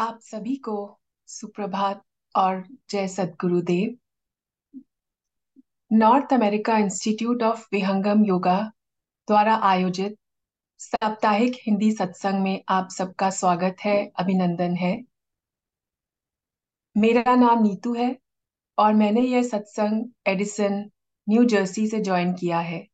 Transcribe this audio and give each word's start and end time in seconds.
आप 0.00 0.20
सभी 0.22 0.56
को 0.56 1.00
सुप्रभात 1.26 2.02
और 2.36 2.64
जय 2.90 3.08
सद्गुरुदेव। 3.08 3.96
North 5.92 6.32
America 6.32 6.78
Institute 6.78 7.42
of 7.42 7.68
Vihangam 7.72 8.24
Yoga 8.24 8.72
द्वारा 9.28 9.54
आयोजित 9.54 10.16
साप्ताहिक 10.78 11.52
हिंदी 11.66 11.92
सत्संग 11.92 12.42
में 12.42 12.64
आप 12.68 12.88
सबका 12.90 13.30
स्वागत 13.30 13.76
है, 13.80 14.12
अभिनंदन 14.16 14.76
है। 14.76 15.04
मेरा 16.96 17.34
नाम 17.34 17.62
नीतू 17.62 17.94
है 17.94 18.16
और 18.78 18.94
मैंने 18.94 19.20
यह 19.20 19.42
सत्संग 19.42 20.04
एडिसन, 20.26 20.90
न्यू 21.28 21.44
जर्सी 21.44 21.86
से 21.86 22.00
ज्वाइन 22.00 22.32
किया 22.32 22.60
है। 22.60 22.89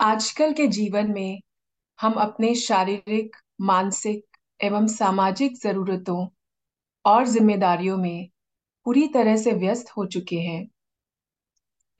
आजकल 0.00 0.52
के 0.52 0.66
जीवन 0.66 1.10
में 1.10 1.40
हम 1.98 2.12
अपने 2.12 2.54
शारीरिक, 2.54 3.36
मानसिक 3.60 4.36
एवं 4.60 4.86
सामाजिक 4.86 5.56
जरूरतों 5.62 6.26
और 7.04 7.26
जिम्मेदारियों 7.26 7.96
में 7.96 8.28
पूरी 8.84 9.08
तरह 9.08 9.36
से 9.36 9.52
व्यस्त 9.52 9.90
हो 9.96 10.06
चुके 10.06 10.36
हैं। 10.36 10.66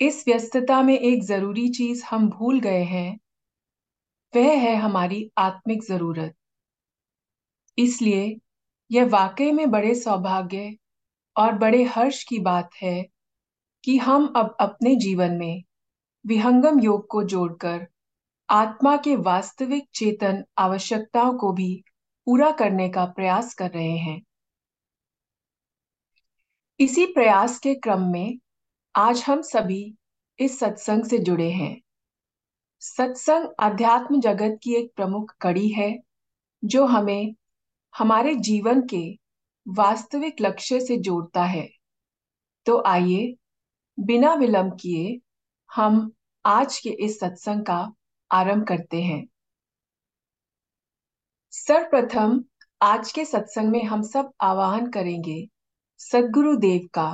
इस 0.01 0.25
व्यस्तता 0.29 0.83
में 0.83 0.99
एक 0.99 1.23
ज़रूरी 1.23 1.69
चीज़ 1.69 2.05
हम 2.05 2.29
भूल 2.29 2.61
गए 2.61 2.83
हैं, 2.83 3.19
वह 4.35 4.59
है 4.61 4.75
हमारी 4.77 5.31
आत्मिक 5.39 5.83
ज़रूरत। 5.83 6.35
इसलिए 7.79 8.37
यह 8.91 9.09
वाकई 9.09 9.51
में 9.53 9.71
बड़े 9.71 9.95
सौभाग्य 9.95 10.77
और 11.37 11.53
बड़े 11.53 11.83
हर्ष 11.85 12.23
की 12.25 12.39
बात 12.39 12.71
है 12.75 13.07
कि 13.85 13.97
हम 13.97 14.33
अब 14.37 14.57
अपने 14.61 14.95
जीवन 14.97 15.33
में 15.33 15.63
विहंगम 16.27 16.81
योग 16.81 17.07
को 17.07 17.25
जोड़कर 17.25 17.87
आत्मा 18.51 18.97
के 18.97 19.17
वास्तविक 19.17 19.89
चेतन 19.95 20.45
आवश्यकताओं 20.59 21.39
को 21.39 21.53
भी 21.53 21.85
पूरा 22.27 22.51
करने 22.51 22.89
का 22.89 23.05
प्रयास 23.05 23.55
कर 23.55 23.71
रहे 23.71 23.97
हैं। 23.97 24.23
इसी 26.81 27.07
प्रयास 27.07 27.59
के 27.59 27.75
क्रम 27.75 28.01
में 28.01 28.39
आज 28.97 29.25
हम 29.27 29.43
सभी 29.43 29.95
इस 30.41 30.59
सत्संग 30.59 31.05
से 31.05 31.19
जुड़े 31.19 31.51
हैं। 31.51 31.83
सत्संग 32.81 33.49
अध्यात्म 33.61 34.21
जगत 34.21 34.59
की 34.63 34.75
एक 34.75 34.93
प्रमुख 34.97 35.37
कड़ी 35.41 35.69
है, 35.69 36.03
जो 36.65 36.87
हमें 36.87 37.35
हमारे 37.99 38.35
जीवन 38.35 38.87
के 38.87 39.19
वास्तविक 39.69 40.37
लक्ष्य 40.41 40.81
से 40.81 40.97
जोड़ता 40.97 41.45
है। 41.45 41.69
तो 42.67 42.83
आइए, 42.87 43.37
बिना 44.01 44.35
विलंब 44.35 44.73
किए 44.81 45.21
हम 45.75 46.13
आज 46.47 46.79
के 46.79 46.91
इस 47.05 47.19
सत्संग 47.21 47.65
का 47.65 47.93
आरंभ 48.31 48.67
करते 48.67 49.03
हैं। 49.03 49.27
सर्वप्रथम 51.51 52.45
आज 52.83 53.13
के 53.13 53.25
सत्संग 53.25 53.71
में 53.71 53.83
हम 53.85 54.03
सब 54.03 54.31
आवाहन 54.41 54.91
करेंगे 54.91 55.49
सदगुरु 56.01 56.57
देव 56.57 56.89
का 56.95 57.09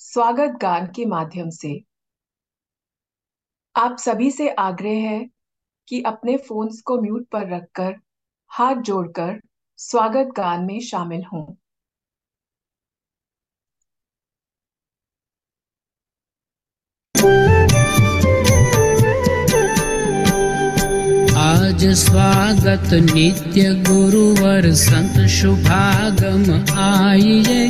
स्वागत 0.00 0.58
गान 0.62 0.86
के 0.86 1.04
माध्यम 1.06 1.50
से। 1.50 1.84
आप 3.76 3.96
सभी 3.98 4.30
से 4.30 4.48
आग्रह 4.50 5.08
है 5.08 5.24
कि 5.88 6.02
अपने 6.02 6.36
फोन्स 6.38 6.80
को 6.80 7.00
म्यूट 7.02 7.28
पर 7.28 7.48
रखकर 7.48 7.94
हाथ 8.50 8.82
जोड़कर 8.82 9.40
स्वागत 9.78 10.32
गान 10.36 10.64
में 10.64 10.80
शामिल 10.80 11.24
हों। 11.24 11.46
आज 17.14 17.79
स्वागत 21.98 22.92
नित्य 23.04 23.70
गुरुवर 23.86 24.70
संत 24.80 25.16
शुभागम 25.36 26.44
आइए 26.80 27.66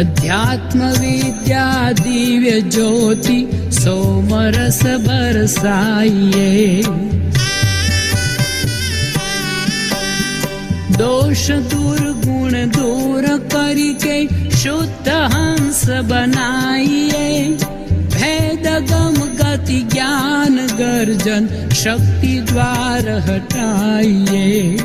अध्यात्म 0.00 0.88
विद्या 1.00 1.66
दिव्य 2.00 2.60
ज्योति 2.70 3.38
सोमरस 3.80 4.80
बरसाइए 5.06 6.82
दोष 10.98 11.50
दूर 11.72 11.98
गुण 12.24 12.52
दूर 12.76 13.26
करके 13.54 14.16
शुद्ध 14.56 15.08
हंस 15.08 15.84
बनाइए 16.10 17.56
गम 18.90 19.16
गति 19.40 19.80
ज्ञान 19.92 20.56
गर्जन 20.80 21.48
शक्ति 21.74 22.34
द्वार 22.50 23.08
हटाइए। 23.28 24.76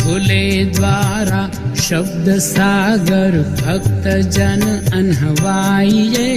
खुले 0.00 0.64
द्वारा 0.64 1.42
शब्द 1.80 2.38
सागर 2.38 3.38
भक्त 3.62 4.08
जन 4.30 4.62
अनहवाइए। 4.94 6.30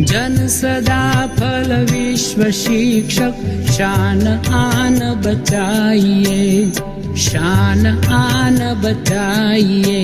जन 0.00 0.46
सदा 0.48 1.26
फल 1.26 1.74
विश्व 1.90 2.50
शिक्षक 2.50 3.34
शान 3.72 4.26
आन 4.60 4.98
बचाइए। 5.26 6.72
शान 7.18 7.86
आन 8.12 8.58
बचाइए 8.84 10.02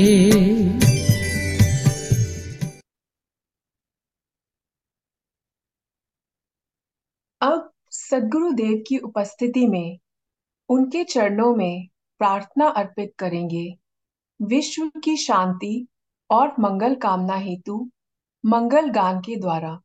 अब 8.19 8.25
सदगुरु 8.25 8.53
देव 8.53 8.85
की 8.89 8.99
उपस्थिति 8.99 9.67
में, 9.67 9.99
उनके 10.69 11.05
चरणों 11.05 11.57
में 11.57 11.89
प्रार्थना 12.19 12.69
अर्पित 12.69 13.13
करेंगे। 13.19 13.79
विश्व 14.43 14.91
की 15.05 15.17
शांति 15.17 15.87
और 16.31 16.55
मंगल 16.61 16.95
कामना 16.95 17.35
हेतु 17.35 17.91
मंगल 18.47 18.91
गान 18.91 19.21
के 19.21 19.37
द्वारा। 19.37 19.81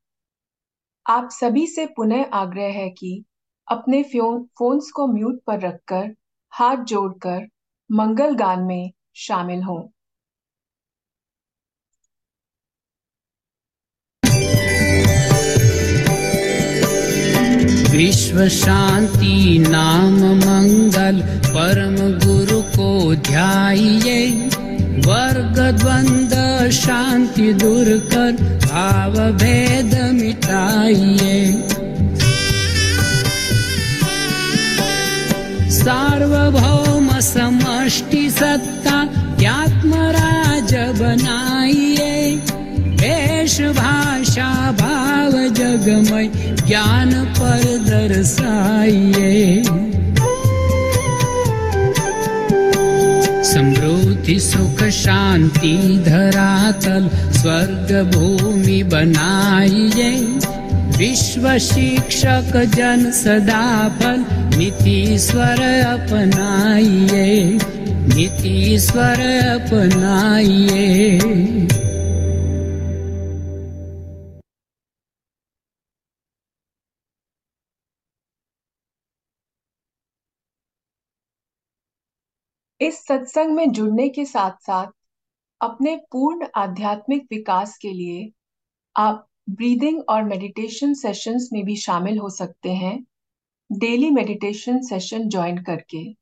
आप 1.07 1.29
सभी 1.31 1.67
से 1.67 1.85
पुनः 1.85 2.25
आग्रह 2.25 2.71
है 2.73 2.89
कि 2.89 3.25
अपने 3.67 4.03
फ़ोन 4.03 4.49
फोन्स 4.57 4.91
को 4.91 5.07
म्यूट 5.07 5.43
पर 5.47 5.59
रखकर, 5.59 6.15
हाथ 6.53 6.77
जोड़कर 6.77 7.47
मंगल 7.91 8.35
गान 8.35 8.63
में 8.63 8.91
शामिल 9.15 9.63
हों। 9.63 9.87
विश्व 17.93 18.37
शांति 18.49 19.57
नाम 19.69 20.15
मंगल 20.37 21.21
परम 21.55 21.95
गुरु 22.23 22.61
को 22.75 22.89
ध्याइए 23.27 24.19
वर्ग 25.07 25.59
द्वंद 25.81 26.33
शांति 26.73 27.51
दूर 27.63 27.89
कर 28.13 28.31
भाव 28.65 29.17
भेद 29.43 29.93
मिटाइए 30.21 31.35
सार्वभौम 35.77 37.09
समष्टि 37.29 38.29
सत्ता 38.39 38.99
आत्मराज 39.53 40.73
बनाइए 40.99 42.02
भाषा 43.43 44.71
भाव 44.71 45.31
जगमय 45.31 46.27
ज्ञान 46.67 47.11
पर 47.11 47.63
दर्शाइए। 47.87 49.63
समृद्धि 53.43 54.39
सुख 54.39 54.83
शांति 54.83 56.03
धरातल 56.07 57.09
स्वर्ग 57.31 58.11
भूमि 58.15 58.83
बनाइए। 58.83 60.11
विश्व 60.97 61.57
शिक्षक 61.57 62.57
जन 62.75 63.11
सदा 63.11 63.89
फल 63.89 64.25
नीति 64.57 65.17
स्वर 65.19 65.61
अपनाइए। 65.83 67.59
नीति 68.15 68.79
स्वर 68.79 69.21
अपनाइए 69.59 71.19
इस 82.83 83.05
सत्संग 83.05 83.51
में 83.51 83.71
जुड़ने 83.71 84.09
के 84.09 84.25
साथ 84.25 84.51
साथ 84.51 84.87
अपने 85.61 85.95
पूर्ण 86.11 86.47
आध्यात्मिक 86.55 87.27
विकास 87.31 87.77
के 87.77 87.91
लिए 87.93 88.31
आप 88.95 89.27
ब्रीदिंग 89.49 90.03
और 90.09 90.23
मेडिटेशन 90.23 90.93
सेशंस 90.93 91.49
में 91.53 91.65
भी 91.65 91.75
शामिल 91.75 92.17
हो 92.17 92.29
सकते 92.29 92.73
हैं। 92.73 93.05
डेली 93.71 94.09
मेडिटेशन 94.09 94.81
सेशन 94.81 95.29
ज्वाइन 95.29 95.63
करके। 95.63 96.13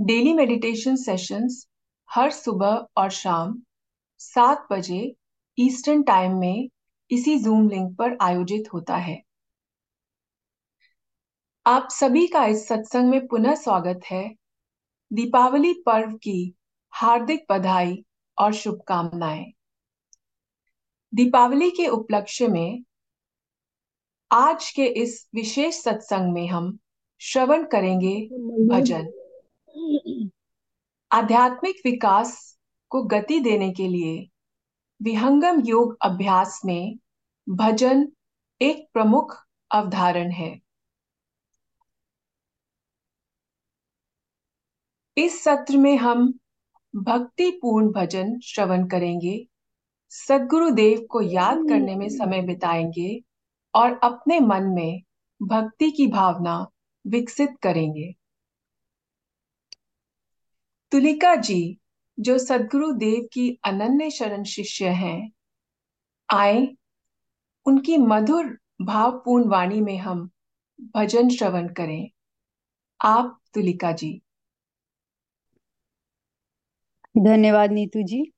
डेली 0.00 0.32
मेडिटेशन 0.32 0.96
सेशंस 0.96 1.66
हर 2.10 2.30
सुबह 2.30 2.86
और 2.96 3.10
शाम 3.10 3.62
सात 4.18 4.66
बजे 4.72 5.16
ईस्टर्न 5.58 6.02
टाइम 6.02 6.38
में 6.38 6.68
इसी 7.10 7.38
जूम 7.38 7.68
लिंक 7.68 7.96
पर 7.96 8.16
आयोजित 8.20 8.64
होता 8.72 8.96
है। 8.96 9.22
आप 11.66 11.88
सभी 11.90 12.26
का 12.26 12.44
इस 12.44 12.68
सत्संग 12.68 13.10
में 13.10 13.26
पुनः 13.26 13.54
स्वागत 13.54 14.00
है। 14.04 14.39
दीपावली 15.12 15.72
पर्व 15.72 16.16
की 16.16 16.54
हार्दिक 16.92 17.46
बधाई 17.50 18.04
और 18.38 18.52
शुभकामनाएँ। 18.52 19.52
दीपावली 21.14 21.70
के 21.70 21.86
उपलक्ष्य 21.86 22.48
में 22.48 22.84
आज 24.32 24.70
के 24.70 24.84
इस 24.84 25.28
विशेष 25.34 25.82
सत्संग 25.82 26.32
में 26.32 26.46
हम 26.48 26.78
श्रवण 27.18 27.64
करेंगे 27.64 28.14
भजन। 28.68 29.10
आध्यात्मिक 31.12 31.76
विकास 31.84 32.58
को 32.88 33.02
गति 33.02 33.40
देने 33.40 33.72
के 33.72 33.88
लिए 33.88 34.28
विहंगम 35.02 35.62
योग 35.66 35.96
अभ्यास 36.02 36.60
में 36.64 36.98
भजन 37.48 38.12
एक 38.62 38.88
प्रमुख 38.92 39.36
अवधारण 39.70 40.30
है। 40.30 40.60
इस 45.20 45.44
सत्र 45.44 45.76
में 45.76 45.96
हम 45.96 46.38
भक्तिपूर्ण 46.96 47.92
भजन 47.92 48.40
श्रवण 48.40 48.88
करेंगे। 48.88 49.48
सदगुरु 50.08 50.70
देव 50.70 51.06
को 51.10 51.20
याद 51.20 51.56
करने 51.68 51.96
में 51.96 52.08
समय 52.08 52.42
बिताएँगे 52.42 53.22
और 53.74 54.00
अपने 54.04 54.40
मन 54.40 54.62
में 54.62 55.02
भक्ति 55.42 55.90
की 55.90 56.06
भावना 56.06 56.66
विकसित 57.06 57.50
करेंगे। 57.62 58.14
तुलिका 60.90 61.34
जी 61.34 61.78
जो 62.20 62.38
सदगुरु 62.38 62.92
देव 62.92 63.28
की 63.32 63.58
अनन्य 63.64 64.10
शरण 64.10 64.44
शिष्य 64.44 64.88
हैं 64.88 65.32
आए। 66.30 66.76
उनकी 67.66 67.98
मधुर 67.98 68.58
भावपूर्ण 68.82 69.48
वाणी 69.48 69.80
में 69.80 69.98
हम 69.98 70.30
भजन 70.96 71.28
श्रवण 71.28 71.68
करें। 71.68 72.10
आप 73.04 73.40
तुलिका 73.54 73.92
जी। 73.92 74.22
धन्यवाद 77.18 77.72
नीतू 77.72 78.02
जी। 78.02 78.32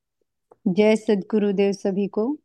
जय 0.68 0.96
सदगुरुदेव 0.96 1.72
सभी 1.72 2.06
को। 2.06 2.38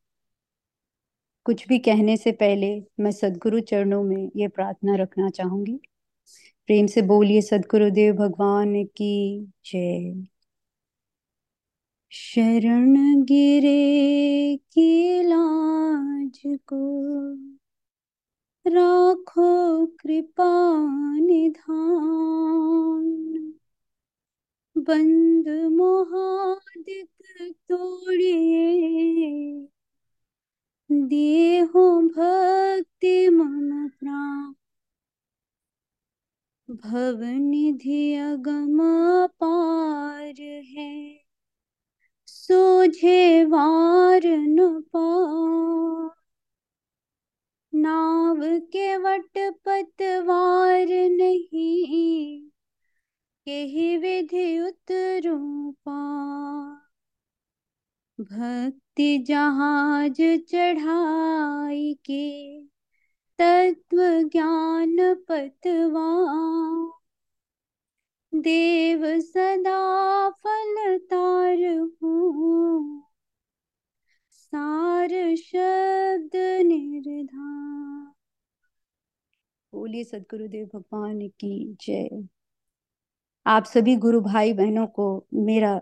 कुछ 1.46 1.68
भी 1.68 1.80
कहने 1.80 2.18
से 2.18 2.32
पहले 2.32 2.84
मैं 3.00 3.12
सदगुरु 3.12 3.60
चरणों 3.60 4.04
में 4.04 4.32
ये 4.36 4.48
प्रार्थना 4.48 4.96
रखना 4.96 5.30
चाहूँगी। 5.30 5.80
प्रेम 6.68 6.88
से 6.88 7.02
बोलिए 7.02 7.42
सदगुरुदेव 7.42 8.16
भगवान 8.16 8.84
की 8.84 9.52
जय। 9.66 10.28
शरण 12.12 13.24
गिरे 13.24 14.58
की 14.58 15.24
लाज 15.24 16.42
को, 16.46 17.34
राखो 18.68 19.86
कृपा 19.86 20.76
निधान। 21.20 23.54
बंद 24.78 25.48
मोहादिक 25.72 27.08
तोड़िए 27.70 29.68
देहो 30.92 32.02
भक्ति 32.02 33.30
मम 33.30 33.90
प्राण। 33.90 34.54
भव 36.70 37.24
निधि 37.24 38.14
अगम 38.14 38.78
पार 39.28 40.42
है। 40.42 41.20
सोझे 42.28 43.44
वार 43.46 44.22
न 44.26 44.82
पा 44.96 45.08
नाव 47.74 48.38
के 48.42 48.98
वट 48.98 49.38
पतवार 49.66 50.88
नहीं। 51.10 52.50
यही 53.48 53.98
विधि 53.98 54.60
उतरूं 54.60 55.72
पा 55.72 55.98
भक्ति 58.20 59.18
जहाज़ 59.28 60.22
चढ़ाई 60.38 62.00
के 62.06 62.62
तत्व 63.40 63.98
ज्ञान 64.30 64.98
पतवा। 65.14 66.08
देव 68.34 69.20
सदा 69.20 70.30
फल 70.30 70.98
तार 70.98 71.64
हूँ। 72.04 73.04
सार 74.32 75.36
शब्द 75.36 76.36
निर्धार। 76.66 78.14
बोलिए 79.74 80.04
सदगुरुदेव 80.04 80.70
भगवान 80.74 81.28
की 81.28 81.78
जय। 81.82 82.28
आप 83.48 83.66
सभी 83.66 83.96
गुरु 83.96 84.22
भाई 84.22 84.54
बहनों 84.54 84.88
को 84.88 85.26
मेरा 85.34 85.82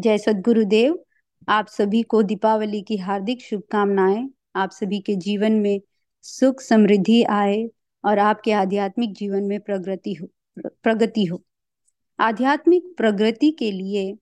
जय 0.00 0.18
सदगुरुदेव। 0.18 0.98
आप 1.48 1.66
सभी 1.66 2.02
को 2.02 2.22
दीपावली 2.22 2.82
की 2.82 2.96
हार्दिक 2.96 3.42
शुभकामनाएँ। 3.42 4.28
आप 4.56 4.70
सभी 4.70 5.00
के 5.00 5.14
जीवन 5.16 5.52
में 5.52 5.80
सुख 6.22 6.60
समृद्धि 6.60 7.22
आए 7.22 7.70
और 8.04 8.18
आपके 8.18 8.52
आध्यात्मिक 8.52 9.14
जीवन 9.14 9.42
में 9.42 9.60
प्रगति 9.60 10.14
हो 10.14 10.26
प्रगति 10.58 11.24
हो। 11.24 11.42
आध्यात्मिक 12.18 12.94
प्रगति 12.96 13.50
के 13.50 13.70
लिए 13.70 14.18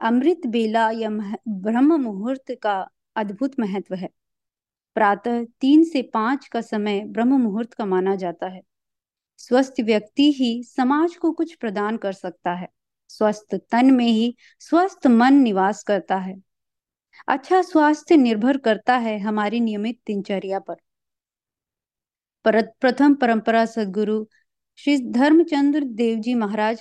अमृत 0.00 0.46
बेला 0.46 0.90
या 0.90 1.10
ब्रह्म 1.48 2.00
मुहूर्त 2.00 2.58
का 2.62 2.88
अद्भुत 3.16 3.60
महत्व 3.60 3.94
है। 3.94 4.08
प्रातः 4.94 5.44
तीन 5.60 5.84
से 5.84 6.02
पाँच 6.02 6.48
का 6.48 6.60
समय 6.60 7.04
ब्रह्म 7.04 7.40
मुहूर्त 7.40 7.74
का 7.74 7.84
माना 7.84 8.14
जाता 8.14 8.46
है। 8.46 8.69
स्वस्थ 9.40 9.80
व्यक्ति 9.80 10.32
ही 10.32 10.62
समाज 10.64 11.16
को 11.16 11.32
कुछ 11.32 11.54
प्रदान 11.54 11.96
कर 11.96 12.12
सकता 12.12 12.52
है। 12.52 12.68
स्वस्थ 13.08 13.54
तन 13.70 13.90
में 13.90 14.06
ही 14.06 14.34
स्वस्थ 14.60 15.06
मन 15.06 15.34
निवास 15.34 15.82
करता 15.84 16.16
है। 16.16 16.34
अच्छा 17.28 17.62
स्वास्थ्य 17.62 18.16
निर्भर 18.16 18.56
करता 18.58 18.96
है 18.96 19.18
हमारी 19.18 19.60
नियमित 19.60 20.00
दिनचर्या 20.06 20.58
पर। 20.58 20.74
पर 22.44 22.62
प्रथम 22.80 23.14
परंपरा 23.14 23.64
सदगुरु 23.66 24.24
श्री 24.76 24.96
धर्मचंद्र 25.10 25.84
देव 25.84 26.18
जी 26.18 26.34
महाराज 26.34 26.80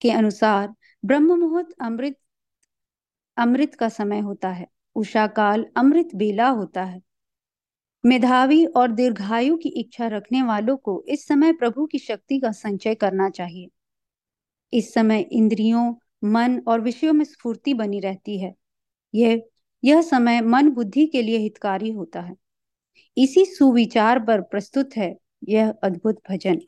के 0.00 0.10
अनुसार 0.10 0.74
ब्रह्म 1.04 1.38
मुहूर्त 1.40 1.68
अमृत 1.80 2.16
अमृत 3.36 3.74
का 3.74 3.88
समय 3.88 4.20
होता 4.20 4.48
है। 4.48 4.66
उषा 4.94 5.26
काल 5.26 5.66
अमृत 5.76 6.08
बेला 6.14 6.48
होता 6.48 6.84
है। 6.84 7.00
मेधावी 8.06 8.64
और 8.66 8.92
दीर्घायु 8.92 9.56
की 9.56 9.68
इच्छा 9.68 10.06
रखने 10.06 10.42
वालों 10.42 10.76
को 10.76 11.04
इस 11.08 11.26
समय 11.28 11.52
प्रभु 11.52 11.86
की 11.86 11.98
शक्ति 11.98 12.40
का 12.40 12.52
संचय 12.52 12.94
करना 12.94 13.30
चाहिए। 13.30 13.68
इस 14.72 14.94
समय 14.94 15.20
इंद्रियों 15.32 15.94
मन 16.24 16.62
और 16.68 16.80
विषयों 16.80 17.12
में 17.12 17.24
स्फूर्ति 17.24 17.74
बनी 17.74 18.00
रहती 18.00 18.38
है। 18.40 18.54
यह 19.14 19.42
यह 19.84 20.02
समय 20.02 20.40
मन 20.40 20.70
बुद्धि 20.70 21.06
के 21.06 21.22
लिए 21.22 21.38
हितकारी 21.38 21.90
होता 21.90 22.20
है। 22.20 22.36
इसी 23.18 23.44
सुविचार 23.44 24.18
पर 24.18 24.40
प्रस्तुत 24.40 24.90
है 24.96 25.18
यह 25.48 25.74
अद्भुत 25.82 26.20
भजन। 26.30 26.60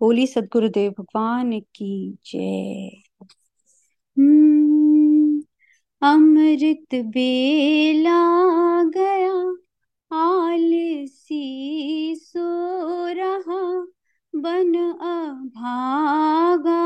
होली 0.00 0.26
सदगुरुदेव 0.26 0.92
भगवान 0.98 1.60
की 1.60 2.18
जय। 2.26 2.90
हम्म, 4.18 4.65
अमृत 6.02 6.94
बेला 6.94 8.20
गया, 8.84 9.36
आलसी 10.16 11.44
सो 12.16 12.44
रहा 13.12 13.86
बन 14.34 14.74
अभागा। 15.00 16.82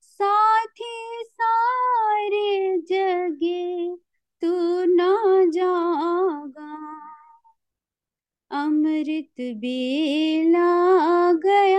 साथी 0.00 1.24
सारे 1.24 2.78
जगे 2.78 3.96
तू 4.40 4.52
न 4.84 4.98
जागा। 5.50 6.72
अमृत 8.50 9.34
बेला 9.40 10.70
गया 11.32 11.75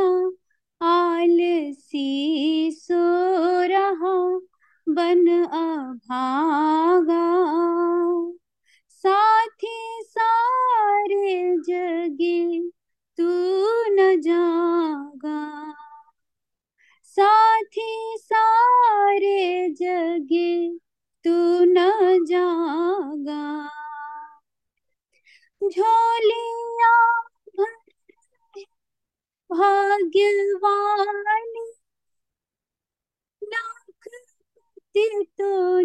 बन 5.08 5.44
अभागा। 5.44 7.26
साथी 8.90 10.04
सारे 10.04 11.58
जगे 11.58 12.70
तू 13.18 13.26
न 13.90 14.22
जागा। 14.22 15.74
साथी 17.04 18.18
सारे 18.20 19.70
जगे 19.70 20.78
तू 21.24 21.64
न 21.64 22.26
जागा। 22.26 23.70
झोलिया 25.64 26.94
भाग्यवानी 29.52 31.67
तो 35.40 35.80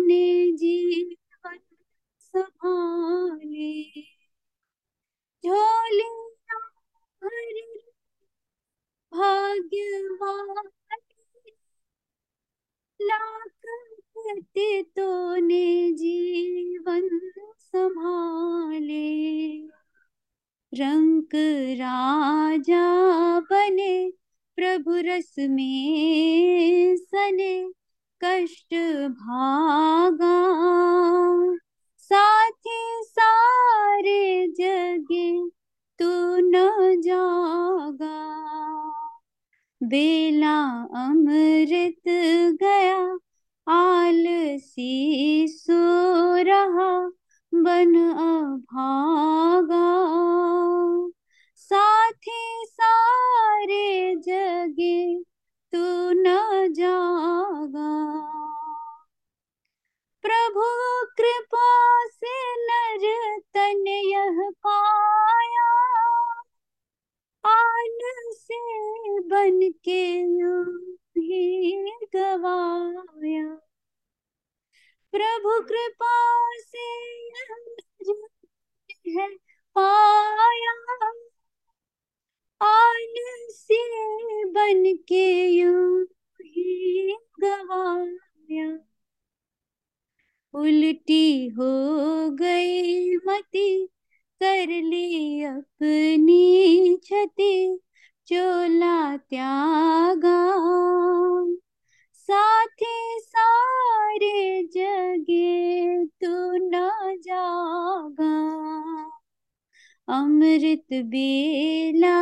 अमृत 110.08 110.86
बेला 110.92 112.18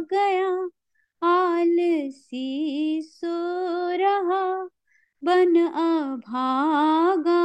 गया, 0.00 0.68
आलसी 1.22 3.02
सो 3.02 3.28
रहा, 3.96 4.68
बन 5.24 5.66
अभागा। 5.66 7.40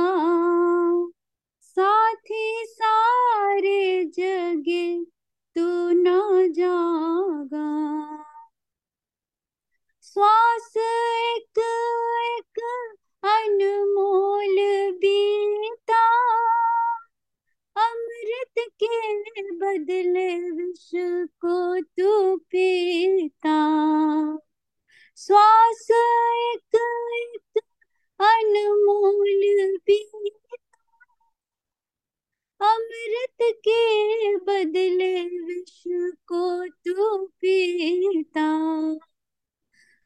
साथी 1.62 2.66
सारे 2.68 4.06
जगे 4.06 5.06
तू 5.56 5.90
न 5.90 6.06
जागा। 6.52 7.72
श्वास 10.04 10.74
एक 10.78 11.60
एक 12.26 12.60
अनमोल 13.24 14.56
बीता 14.92 16.04
अमृत 18.36 18.72
के 18.84 19.42
बदले 19.52 20.52
विष 20.52 20.92
को 21.46 21.82
तू 21.82 22.38
पीता। 22.38 23.58
श्वास 25.18 25.88
एक 25.92 26.76
एक 27.16 27.62
अनमोल 28.20 29.78
बीता 29.78 30.56
अमृत 32.74 33.38
के 33.42 34.36
बदले 34.36 35.22
विष 35.24 35.84
को 36.28 36.68
तू 36.68 37.26
पीता। 37.26 38.50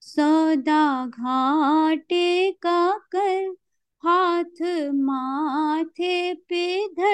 सौदा 0.02 1.08
घाटे 1.08 2.52
का 2.52 2.98
कर 2.98 3.56
हाथ 4.06 4.62
माथे 4.94 6.34
पे 6.34 6.88
धर 6.88 7.09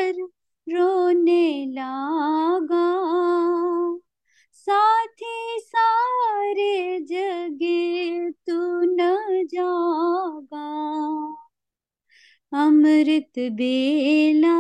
अमृत 12.95 13.33
बेला 13.37 14.57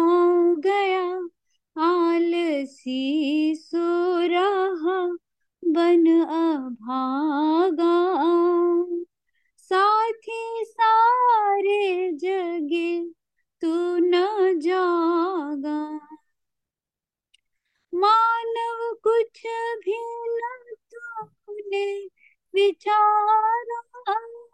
गया, 0.57 1.27
आलसी 1.81 3.55
सो 3.55 4.19
रहा 4.19 5.17
बन 5.65 6.21
अभागा। 6.21 7.95
साथी 9.57 10.65
सारे 10.67 12.11
जगे 12.11 13.09
तू 13.61 13.97
न 13.97 14.11
जागा। 14.59 16.07
मानव 17.93 18.95
कुछ 19.03 19.43
भी 19.85 20.15
न 20.27 20.75
तूने 20.93 22.05
विचारा। 22.53 24.44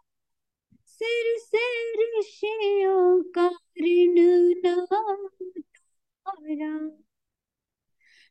सिर 1.02 1.38
से 1.38 1.92
ऋषियों 1.92 3.22
का 3.22 3.50
ऋण 3.82 4.86
तारा 4.86 6.90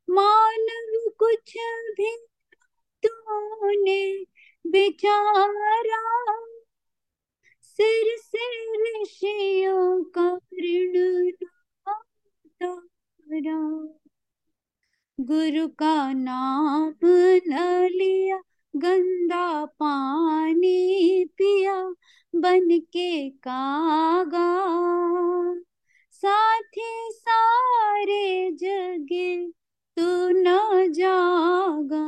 मानव 0.10 1.10
कुछ 1.20 1.58
भी 1.92 2.18
तूने 3.06 4.26
बेचारा। 4.68 6.36
सिर 7.62 8.18
से 8.18 8.74
ऋषियों 8.84 10.04
का 10.04 10.36
ऋण 10.36 11.32
तारा 12.64 13.88
गुरु 15.20 15.68
का 15.68 16.14
नाम 16.14 16.94
न 17.48 17.88
लिया 17.92 18.42
गंदा 18.76 19.66
पानी 19.66 21.26
पिया 21.26 21.94
बन 22.36 22.80
के 22.80 23.30
कागा। 23.30 24.52
साथी 26.12 27.10
सारे 27.12 28.52
जगे 28.52 29.48
तू 29.96 30.30
न 30.30 30.46
जागा। 30.92 32.08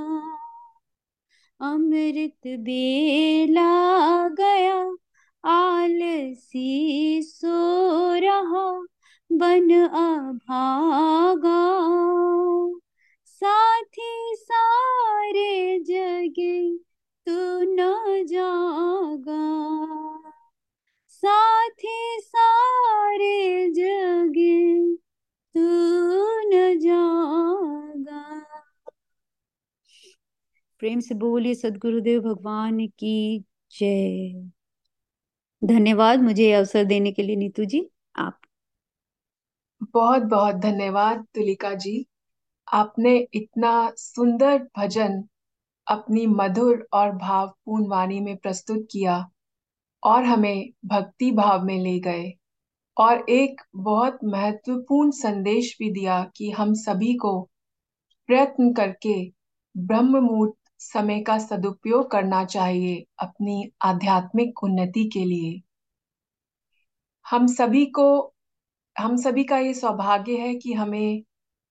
अमृत 1.62 2.42
बेला 2.48 4.28
गया, 4.28 4.96
आलसी 5.50 7.22
सो 7.24 8.14
रहा 8.14 8.86
बन 9.32 9.70
अभागा। 9.88 11.64
साथी 13.46 14.36
सारे 14.36 15.80
जगे, 15.80 16.78
तू 17.26 17.62
न 17.62 17.78
जागा। 18.26 19.42
साथी 21.08 22.20
सारे 22.22 23.70
जगे, 23.70 24.96
तू 25.56 25.62
न 26.50 26.80
जागा। 26.80 28.46
प्रेम 30.80 31.00
से 31.00 31.16
बोलिए, 31.16 31.56
सदगुरुदेव 31.56 32.22
भगवान 32.22 32.88
की 32.88 33.46
जय। 33.72 34.50
धन्यवाद 35.64 36.20
मुझे 36.20 36.52
अवसर 36.52 36.84
देने 36.84 37.12
के 37.12 37.24
लिए 37.24 37.36
नीतू 37.36 37.66
जी, 37.66 37.90
आप? 38.16 38.40
बहुत 39.84 40.22
बहुत 40.22 40.56
धन्यवाद, 40.56 41.26
तुलिका 41.36 41.74
जी। 41.74 42.06
आपने 42.68 43.28
इतना 43.34 43.92
सुंदर 43.98 44.68
भजन 44.78 45.24
अपनी 45.88 46.26
मधुर 46.28 46.88
और 46.94 47.12
भावपूर्ण 47.12 47.88
वाणी 47.88 48.20
में 48.20 48.38
प्रस्तुत 48.38 48.88
किया 48.92 49.30
और 50.04 50.24
हमें 50.24 50.70
भक्ति 50.86 51.32
भाव 51.32 51.64
में 51.64 51.78
ले 51.80 52.00
गए 52.00 52.34
और 52.98 53.26
एक 53.30 53.62
बहुत 53.76 54.20
महत्वपूर्ण 54.24 55.12
संदेश 55.12 55.76
भी 55.80 55.92
दिया 55.92 56.24
कि 56.36 56.52
हम 56.52 56.74
सभी 56.74 57.14
को 57.14 57.50
प्रयत्न 58.28 58.74
करके 58.74 59.32
ब्रह्म 59.78 60.20
मुहूर्त 60.20 60.54
समय 60.80 61.22
का 61.22 61.38
सदुपयोग 61.38 62.12
करना 62.12 62.46
चाहिए 62.46 63.06
अपनी 63.20 63.72
आध्यात्मिक 63.82 64.64
उन्नति 64.64 65.10
के 65.14 65.26
लिए। 65.26 65.62
हम 67.26 67.48
सभी 67.48 67.86
को, 67.86 68.34
हम 68.98 69.16
सभी 69.18 69.44
का 69.44 69.58
ये 69.58 69.74
सौभाग्य 69.74 70.38
है 70.38 70.56
कि 70.56 70.74
हमें 70.74 71.24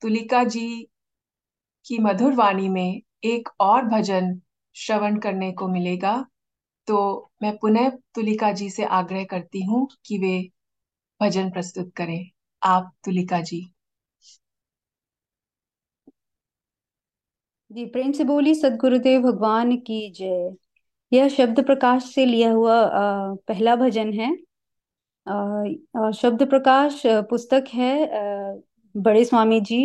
तुलिका 0.02 0.42
जी 0.44 0.68
की 1.86 1.98
मधुर 1.98 2.34
वाणी 2.34 2.68
में 2.68 3.00
एक 3.24 3.48
और 3.60 3.84
भजन 3.84 4.40
श्रवण 4.76 5.18
करने 5.18 5.50
को 5.52 5.68
मिलेगा। 5.68 6.14
तो 6.88 6.98
मैं 7.42 7.56
पुनः 7.58 7.88
तुलिका 8.14 8.52
जी 8.52 8.70
से 8.70 8.84
आग्रह 8.84 9.24
करती 9.24 9.64
हूँ 9.64 9.86
कि 10.06 10.18
वे 10.18 10.38
भजन 11.20 11.50
प्रस्तुत 11.50 11.92
करें। 11.96 12.30
आप 12.62 12.92
तुलिका 13.04 13.40
जी। 13.40 13.60
जी, 17.70 17.84
प्रेम 17.86 18.12
से 18.12 18.24
बोली, 18.24 18.54
सदगुरुदेव 18.54 19.20
भगवान 19.22 19.76
की 19.76 20.10
जय। 20.10 20.54
यह 21.12 21.28
शब्द 21.28 21.64
प्रकाश 21.66 22.04
से 22.14 22.24
लिया 22.26 22.50
हुआ 22.52 22.74
पहला 23.48 23.76
भजन 23.76 24.12
है। 24.12 24.34
शब्द 26.12 26.42
प्रकाश 26.50 27.02
पुस्तक 27.30 27.64
है 27.74 27.92
बड़े 28.94 29.24
स्वामी 29.24 29.60
जी 29.60 29.76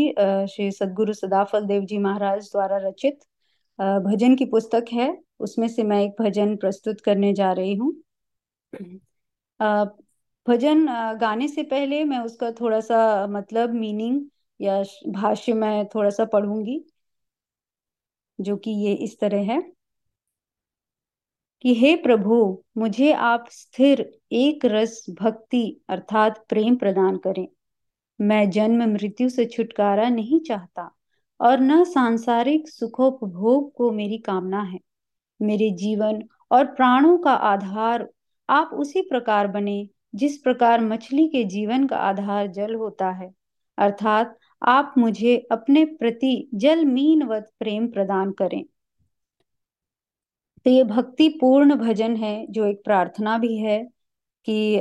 श्री 0.52 0.72
सदगुरु 0.72 1.14
सदाफल 1.14 1.66
देव 1.66 1.84
जी 1.86 1.98
महाराज 1.98 2.46
द्वारा 2.46 2.78
रचित 2.80 3.20
भजन 3.80 4.36
की 4.36 4.46
पुस्तक 4.46 4.86
है। 4.94 5.08
उसमें 5.40 5.68
से 5.68 5.84
मैं 5.84 6.02
एक 6.04 6.16
भजन 6.22 6.56
प्रस्तुत 6.56 7.02
करने 7.02 7.34
जा 7.34 7.52
रही 7.54 7.76
हूँ। 7.76 7.92
भजन 10.48 10.86
गाने 11.22 11.48
से 11.48 11.64
पहले 11.64 12.04
मैं 12.04 12.20
उसका 12.20 12.52
थोड़ा 12.52 12.80
सा 12.80 13.28
मतलब 13.30 13.74
मीनिंग 13.74 14.22
या 14.60 14.82
भाष्य 15.12 15.54
मैं 15.54 15.86
थोड़ा 15.88 16.10
सा 16.10 16.26
पढ़ूँगी, 16.26 16.84
जो 18.40 18.58
कि 18.58 18.72
ये 18.86 18.94
इस 18.96 19.20
तरह 19.20 19.52
है। 19.54 19.62
कि 21.64 21.74
हे 21.76 21.96
प्रभु, 21.96 22.64
मुझे 22.78 23.12
आप 23.14 23.46
स्थिर, 23.52 24.02
एक 24.32 24.66
रस, 24.66 25.06
भक्ति, 25.22 25.66
अर्थात 25.90 26.46
प्रेम 26.50 26.76
प्रदान 26.76 27.18
करें। 27.18 27.48
मैं 28.20 28.50
जन्म 28.50 28.84
मृत्यु 28.84 29.30
से 29.30 29.46
छुटकारा 29.46 30.10
नहीं 30.10 30.40
चाहता 30.40 30.92
और 31.40 31.60
न 31.60 31.84
सांसारिक 31.84 32.70
सुखोपभोग 32.70 33.74
को 33.74 33.92
मेरी 33.92 34.18
कामना 34.18 34.62
है। 34.62 34.80
मेरे 35.42 35.70
जीवन 35.72 36.24
और 36.52 36.66
प्राणों 36.66 37.18
का 37.18 37.32
आधार 37.32 38.10
आप 38.50 38.70
उसी 38.74 39.02
प्रकार 39.02 39.48
बने 39.48 39.90
जिस 40.16 40.38
प्रकार 40.38 40.82
मछली 40.82 41.28
के 41.28 41.44
जीवन 41.44 41.88
का 41.88 41.98
आधार 41.98 42.48
जल 42.48 42.76
होता 42.76 43.10
है। 43.12 43.34
अर्थात 43.78 44.38
आप 44.62 44.94
मुझे 44.98 45.48
अपने 45.52 45.86
प्रति 45.86 46.50
जल 46.54 46.86
मीनवत 46.86 47.52
प्रेम 47.60 47.88
प्रदान 47.88 48.32
करें। 48.32 48.64
तो 50.66 50.72
ये 50.72 50.84
भक्ति 50.84 51.30
पूर्ण 51.30 51.76
भजन 51.76 52.16
है, 52.16 52.48
जो 52.48 52.66
एक 52.66 52.82
प्रार्थना 52.86 53.38
भी 53.38 53.58
है 53.58 53.84
कि 54.48 54.78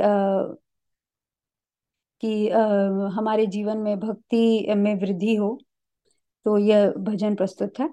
कि 2.21 2.49
आ, 2.49 2.63
हमारे 3.09 3.47
जीवन 3.47 3.79
में 3.79 4.01
भक्ति 4.01 4.75
में 4.77 4.95
वृद्धि 4.95 5.35
हो 5.35 5.59
तो 6.45 6.59
यह 6.59 6.91
भजन 6.91 7.35
प्रस्तुत 7.35 7.81
है। 7.81 7.89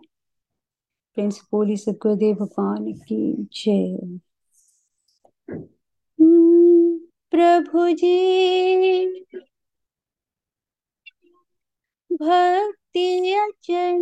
प्रिंस 1.15 1.41
बोली 1.51 1.77
सदगुरुदेव 1.77 2.35
भगवान 2.35 2.93
की 2.93 3.47
जय। 3.53 4.19
हम्म, 6.19 6.99
प्रभु 7.31 7.89
जी 7.89 9.05
भक्ति 12.11 13.33
अचल 13.33 14.01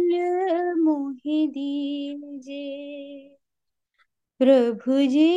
मोहि 0.79 1.47
दीजे 1.47 2.63
प्रभु 4.39 5.07
जी 5.07 5.27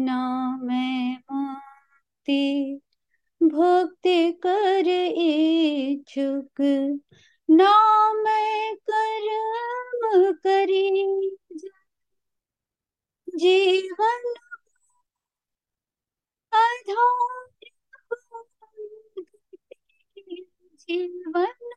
नाम 0.00 0.68
मुक्ति, 1.32 2.80
भक्ति 3.42 4.32
कर 4.32 4.88
इच्छुक। 5.16 6.60
नाम 7.50 8.24
कर्म 8.90 10.32
करी 10.32 11.30
जीवन 13.36 14.34
जीवन 20.80 21.70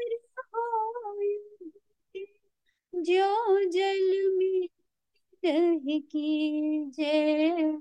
जो 2.93 3.63
जल 3.69 4.35
में 4.37 4.67
रह 5.45 5.99
की 5.99 6.85
जय। 6.91 7.71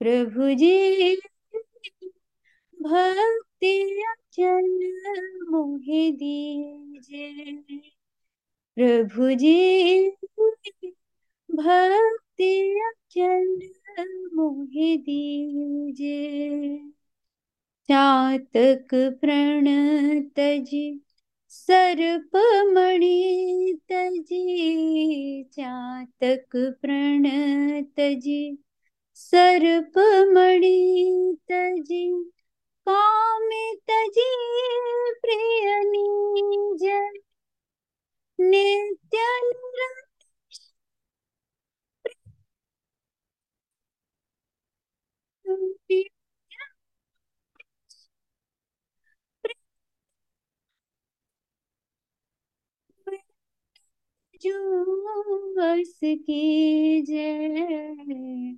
प्रभु 0.00 0.54
जी, 0.54 1.16
भक्ति 2.82 4.04
अचल 4.10 4.68
मोहे 5.50 6.12
दीजे 6.12 7.52
प्रभु 8.76 9.34
जी 9.34 10.10
भक्ति 11.50 12.21
अचल 12.88 13.44
मोहि 14.34 14.96
दीजे 15.06 16.18
चातक 17.88 18.94
प्रण 19.20 19.66
तजी 20.36 20.84
सर्प 21.50 22.36
मणि 22.74 23.72
तजी 23.90 25.42
चातक 25.56 26.56
प्रण 26.82 27.26
तजी 27.98 28.42
सर्प 29.16 29.98
मणि 30.34 31.34
तजी 31.50 32.06
कामित 32.86 33.90
तजी 33.90 34.30
प्रिय 35.22 35.78
नित्य 38.38 39.28
जो 54.42 54.52
बस 55.56 55.98
की 56.04 57.02
जय 57.02 58.54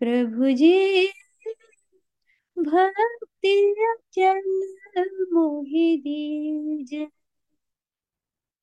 प्रभु 0.00 0.52
जी 0.56 0.72
भक्ति 2.56 3.54
चल 4.14 4.42
मोहि 5.32 5.86
दीजय 6.04 7.06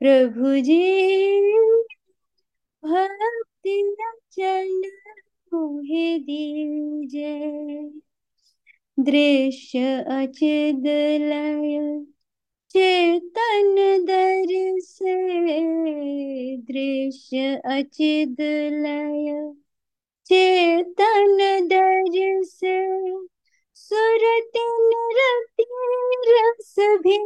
प्रभु 0.01 0.53
जी 0.67 0.77
भक्ति 2.84 3.75
चल 4.32 4.82
मोहे 5.53 6.19
दीजे, 6.19 7.33
दृश्य 8.97 9.79
अचिद 10.12 10.88
लय, 11.21 12.05
चेतन 12.71 13.75
दर 14.05 14.79
से 14.79 15.15
दृश्य 16.57 17.55
अचिद 17.65 18.41
लय, 18.75 19.53
चेतन 20.25 21.38
दर 21.67 22.43
से 22.43 22.77
सुरति 23.75 24.65
रति 25.17 25.65
रस 26.27 26.75
भी 26.79 27.17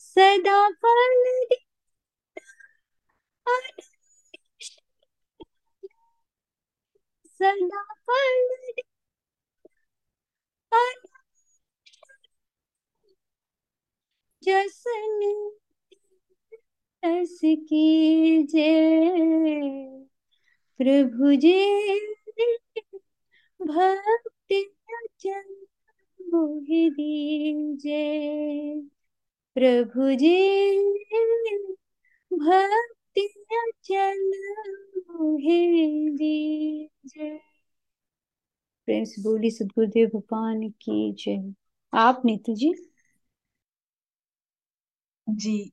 सदा 0.00 0.68
फल 0.70 1.22
सदा 7.40 7.82
प्रभु 20.80 21.34
जी 21.36 21.54
भक्ति 23.60 24.60
अचल 24.98 25.48
मोहि 26.20 26.90
दीजे 26.90 28.04
प्रभु 29.56 30.14
जी 30.22 30.36
भक्ति 32.30 33.26
अचल 33.60 34.22
मोहि 35.10 35.60
दीजे 36.18 36.95
प्रेम 37.06 39.04
से 39.04 39.22
बोली 39.22 39.50
सदगुरुदेव 39.50 40.08
भगवान 40.08 40.68
की 40.68 41.12
जय। 41.12 41.54
आप 41.92 42.22
नीतू 42.24 42.54
जी? 42.54 42.74
जी, 45.28 45.72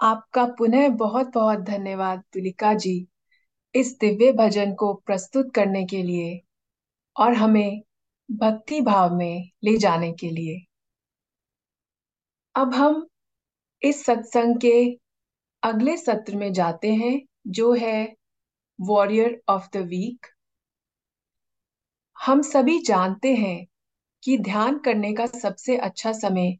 आपका 0.00 0.44
पुनः 0.44 0.88
बहुत 0.88 1.26
बहुत 1.26 1.58
धन्यवाद 1.58 2.22
तुलिका 2.32 2.74
जी 2.74 3.06
इस 3.74 3.98
दिव्य 3.98 4.32
भजन 4.32 4.74
को 4.74 4.94
प्रस्तुत 4.94 5.54
करने 5.54 5.86
के 5.86 6.02
लिए 6.02 6.40
और 7.16 7.34
हमें 7.34 7.82
भक्ति 8.30 8.80
भाव 8.80 9.14
में 9.14 9.50
ले 9.64 9.76
जाने 9.76 10.12
के 10.12 10.30
लिए। 10.30 10.66
अब 12.54 12.74
हम 12.74 13.06
इस 13.82 14.04
सत्संग 14.04 14.56
के 14.56 14.98
अगले 15.62 15.96
सत्र 15.96 16.36
में 16.36 16.52
जाते 16.52 16.92
हैं, 16.92 17.22
जो 17.46 17.72
है 17.72 18.16
वॉरियर 18.80 19.42
ऑफ़ 19.48 19.68
द 19.72 19.76
वीक 19.76 20.26
हम 22.22 22.42
सभी 22.42 22.78
जानते 22.78 23.34
हैं 23.34 23.66
कि 24.22 24.36
ध्यान 24.38 24.78
करने 24.78 25.12
का 25.12 25.26
सबसे 25.26 25.76
अच्छा 25.76 26.12
समय 26.12 26.56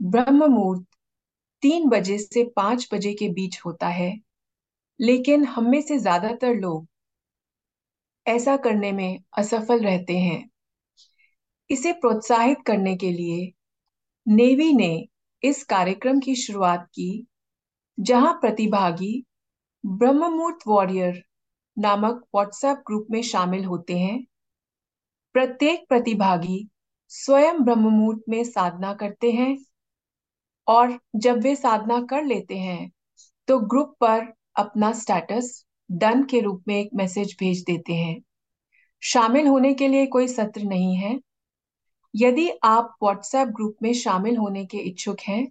ब्रह्म 0.00 0.46
मुहूर्त 0.46 0.84
तीन 1.62 1.88
बजे 1.88 2.16
से 2.18 2.44
पाँच 2.56 2.88
बजे 2.94 3.12
के 3.14 3.28
बीच 3.28 3.60
होता 3.66 3.88
है, 3.88 4.12
लेकिन 5.00 5.44
हम 5.44 5.68
में 5.70 5.80
से 5.82 5.98
ज़्यादातर 5.98 6.54
लोग 6.54 6.86
ऐसा 8.26 8.56
करने 8.56 8.92
में 8.92 9.22
असफल 9.38 9.84
रहते 9.84 10.18
हैं। 10.18 10.50
इसे 11.70 11.92
प्रोत्साहित 11.92 12.58
करने 12.66 12.96
के 12.96 13.12
लिए 13.12 13.52
नेवी 14.26 14.72
ने 14.72 14.92
इस 15.42 15.62
कार्यक्रम 15.64 16.20
की 16.20 16.34
शुरुआत 16.36 16.86
की, 16.86 17.26
जहाँ 17.98 18.32
प्रतिभागी 18.34 19.14
ब्रह्ममुहूर्त 19.84 20.66
वॉरियर 20.66 21.22
नामक 21.76 22.24
व्हाट्सएप 22.34 22.82
ग्रुप 22.86 23.06
में 23.10 23.22
शामिल 23.22 23.64
होते 23.64 23.98
हैं। 23.98 24.26
प्रत्येक 25.34 25.84
प्रतिभागी 25.88 26.66
स्वयं 27.10 27.62
ब्रह्ममुहूर्त 27.64 28.22
में 28.28 28.42
साधना 28.44 28.92
करते 28.94 29.30
हैं 29.32 29.56
और 30.66 30.98
जब 31.16 31.40
वे 31.42 31.54
साधना 31.56 32.00
कर 32.02 32.24
लेते 32.24 32.58
हैं 32.58 32.90
तो 33.48 33.58
ग्रुप 33.60 33.96
पर 34.00 34.26
अपना 34.56 34.92
स्टेटस 34.92 35.64
डन 35.90 36.22
के 36.24 36.40
रूप 36.40 36.62
में 36.68 36.74
एक 36.80 36.90
मैसेज 36.94 37.36
भेज 37.40 37.62
देते 37.62 37.94
हैं। 37.94 38.20
शामिल 39.02 39.46
होने 39.46 39.72
के 39.74 39.88
लिए 39.88 40.06
कोई 40.06 40.28
सत्र 40.28 40.62
नहीं 40.62 40.94
है। 40.96 41.18
यदि 42.14 42.48
आप 42.64 42.94
व्हाट्सएप 43.02 43.48
ग्रुप 43.48 43.76
में 43.82 43.92
शामिल 43.94 44.36
होने 44.36 44.64
के 44.66 44.78
इच्छुक 44.78 45.20
हैं 45.20 45.46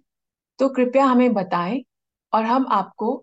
तो 0.58 0.68
कृपया 0.68 1.04
हमें 1.04 1.32
बताएँ 1.32 1.82
और 2.32 2.44
हम 2.44 2.66
आपको 2.72 3.14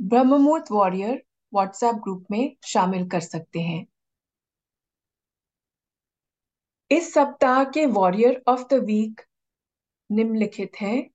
ब्रह्ममुहूर्त 0.00 0.70
वॉरियर 0.72 1.22
व्हाट्सएप 1.52 1.94
ग्रुप 1.94 2.24
में 2.30 2.56
शामिल 2.64 3.08
कर 3.08 3.20
सकते 3.20 3.60
हैं। 3.60 3.84
इस 6.90 7.14
सप्ताह 7.14 7.64
के 7.64 7.86
वॉरियर 7.86 8.42
ऑफ़ 8.48 8.64
द 8.70 8.74
वीक 8.74 9.20
निम्नलिखित 10.10 10.72
हैं 10.80 11.10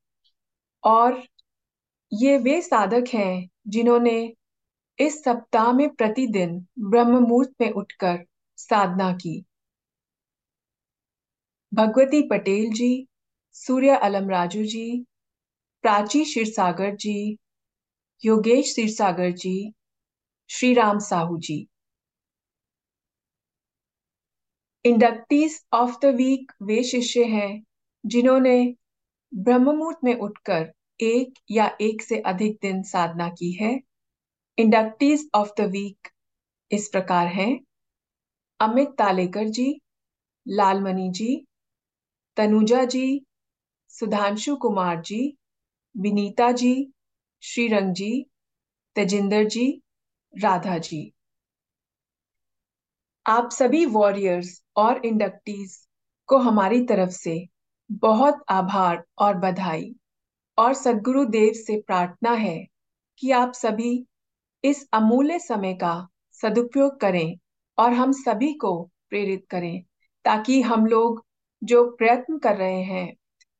और 0.84 1.24
ये 2.14 2.38
वे 2.38 2.62
साधक 2.62 3.04
हैं 3.14 3.50
जिन्होंने 3.68 4.34
इस 5.00 5.24
सप्ताह 5.24 5.72
में 5.74 5.90
प्रतिदिन 5.90 6.68
ब्रह्म 6.80 7.20
मुहूर्त 7.20 7.54
में 7.62 7.72
उठकर 7.72 8.26
साधना 8.58 9.14
की। 9.14 9.46
Bhagwati 11.74 12.22
Patel 12.30 12.72
ji, 12.72 13.08
Surya 13.52 13.90
Alam 13.90 14.30
Raju 14.30 14.64
ji, 14.64 15.06
Prachi 15.82 16.24
Kshirsagar 16.24 16.96
ji, 16.96 17.38
Yogesh 18.26 18.72
Kshirsagar 18.72 19.32
ji 19.32 19.74
Shri 20.50 20.74
Ram 20.74 21.00
Sahu 21.00 21.38
ji. 21.38 21.68
Inductees 24.86 25.66
of 25.74 25.96
the 26.02 26.06
week 26.06 26.52
वे 26.62 26.84
शिष्य 26.84 27.24
हैं, 27.24 27.64
जिन्होंने 28.06 28.76
ब्रह्म 29.36 29.72
मुहूर्त 29.72 29.98
में 30.04 30.16
उठकर 30.16 30.74
एक 31.02 31.34
या 31.52 31.78
एक 31.82 32.02
से 32.02 32.20
अधिक 32.20 32.60
दिन 32.62 32.84
साधना 32.84 33.30
की 33.30 33.52
है। 33.52 33.82
इंडक्टीज 34.58 35.30
ऑफ़ 35.36 35.52
द 35.58 35.62
वीक 35.62 36.08
इस 36.72 36.88
प्रकार 36.88 37.28
हैं। 37.28 37.60
अमित 38.60 38.88
तालेकर 38.88 39.48
जी, 39.50 39.82
लालमणि 40.48 41.10
जी, 41.10 41.46
तनुजा 42.38 42.84
जी, 42.86 43.26
सुधांशु 43.88 44.56
कुमार 44.56 45.02
जी, 45.02 45.38
विनीता 45.98 46.52
जी, 46.52 46.94
श्रीरंग 47.42 47.94
जी, 47.94 48.26
तेजिंदर 48.96 49.44
जी, 49.44 49.82
राधा 50.42 50.78
जी। 50.78 51.14
आप 53.26 53.50
सभी 53.52 53.86
वॉरियर्स 53.86 54.64
और 54.76 55.06
इंडक्टीज 55.06 55.88
को 56.28 56.38
हमारी 56.38 56.86
तरफ़ 56.86 57.10
से 57.10 57.48
बहुत 57.92 58.44
आभार 58.50 59.04
और 59.18 59.38
बधाई 59.38 59.96
और 60.58 60.74
सदगुरु 60.74 61.26
देव 61.26 61.54
से 61.54 61.82
प्रार्थना 61.82 62.32
है 62.32 62.68
कि 63.18 63.32
आप 63.32 63.52
सभी 63.52 64.06
इस 64.64 64.88
अमूल्य 64.94 65.40
समय 65.40 65.74
का 65.74 66.08
सदुपयोग 66.32 67.00
करें 67.00 67.38
और 67.78 67.94
हम 67.94 68.12
सभी 68.12 68.54
को 68.54 68.84
प्रेरित 69.10 69.46
करें 69.50 69.84
ताकि 70.26 70.62
हम 70.62 70.86
लोग 70.86 71.26
जो 71.64 71.92
प्रयत्न 71.92 72.38
कर 72.38 72.56
रहे 72.56 72.84
हैं, 72.84 73.14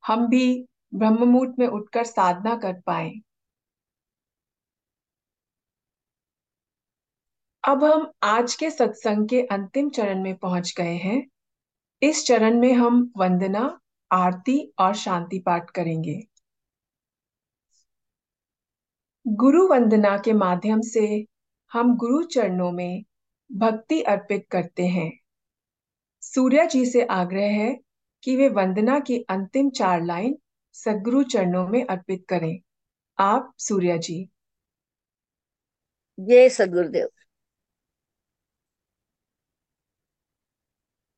हम 0.06 0.28
भी 0.28 0.68
ब्रह्ममुहूर्त 0.94 1.56
में 1.60 1.68
उठकर 1.68 2.04
साधना 2.04 2.56
कर 2.56 2.82
पाए। 2.86 3.12
अब 7.68 7.84
हम 7.84 8.12
आज 8.24 8.56
के 8.56 8.70
सत्संग 8.70 9.30
के 9.30 9.42
अंतिम 9.42 9.90
चरण 9.90 10.24
में 10.24 10.36
पहुँच 10.36 10.74
गए 10.78 10.96
हैं। 10.96 11.28
इस 12.02 12.26
चरण 12.26 12.60
में 12.60 12.74
हम 12.74 13.14
वंदना, 13.18 13.80
आरती 14.12 14.74
और 14.80 14.96
शांति 14.96 15.40
पाठ 15.40 15.70
करेंगे। 15.70 16.28
गुरु 19.28 19.68
वंदना 19.68 20.18
के 20.18 20.34
माध्यम 20.34 20.82
से 20.82 21.26
हम 21.72 21.96
गुरु 21.98 22.24
चरणों 22.24 22.72
में 22.72 23.04
भक्ति 23.52 24.02
अर्पित 24.02 24.48
करते 24.52 24.88
हैं। 24.88 25.20
सूर्या 26.22 26.66
जी 26.66 26.86
से 26.86 27.02
आग्रह 27.02 27.48
है 27.48 27.80
कि 28.24 28.36
वे 28.36 28.50
वंदना 28.50 29.00
की 29.00 29.18
अंतिम 29.18 29.70
चार 29.70 30.04
लाइन 30.04 30.38
सदगुरु 30.74 31.24
चरणों 31.24 31.68
में 31.68 31.86
अर्पित 31.86 32.26
करें। 32.30 32.60
आप, 33.20 33.54
सूर्या 33.58 33.98
जी। 33.98 34.30
जय 36.20 36.50
सदगुरुदेव। 36.50 37.08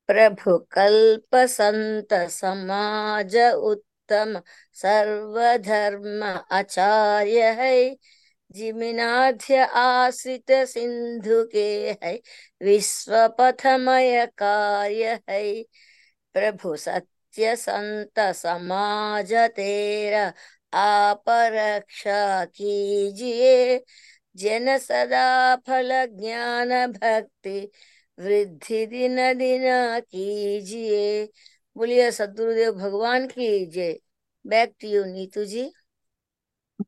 प्रभु 0.08 0.58
कल्प 0.72 1.36
संत 1.36 2.14
समाज 2.14 3.38
उत्तम 3.38 4.42
सर्वधर्म 4.74 6.24
आचार्य 6.52 7.52
है। 7.52 7.98
जिमिनाध्य 8.52 9.58
आश्रित 9.58 10.52
सिंधु 10.52 11.46
के 11.52 11.92
है। 12.04 12.22
विश्व 12.62 13.28
पथमय 13.40 14.26
कार्य 14.38 15.20
है। 15.30 15.64
प्रभु 16.34 16.76
सत्य 16.76 17.56
संत 17.56 18.20
समाज 18.20 19.34
तेरा, 19.34 20.34
आप 20.74 21.24
रक्षा 21.30 22.46
कीजिए। 22.46 23.84
जन 24.36 24.78
सदा 24.78 25.56
फल 25.56 26.06
ज्ञान 26.06 26.88
भक्ति 26.92 27.72
वृद्धि 28.20 28.86
दिन 28.86 29.34
दिन 29.34 29.62
कीजिए। 30.00 31.26
बोलिए, 31.78 32.12
सदगुरुदेव 32.12 32.72
भगवान 32.72 33.28
की 33.28 33.66
जय। 33.66 34.00
Back 34.48 34.76
to 34.82 34.88
you, 34.88 35.04
Neetu 35.06 35.46
ji. 35.46 35.72